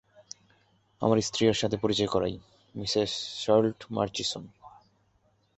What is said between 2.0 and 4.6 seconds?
করাই, Mrs Charlotte Murchison.